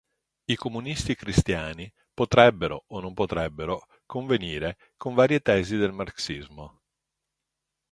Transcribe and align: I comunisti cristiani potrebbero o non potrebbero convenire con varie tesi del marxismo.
I 0.45 0.55
comunisti 0.55 1.13
cristiani 1.13 1.87
potrebbero 2.11 2.85
o 2.87 2.99
non 2.99 3.13
potrebbero 3.13 3.85
convenire 4.07 4.75
con 4.97 5.13
varie 5.13 5.41
tesi 5.41 5.77
del 5.77 5.93
marxismo. 5.93 6.81